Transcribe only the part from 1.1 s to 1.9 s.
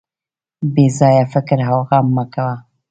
فکر او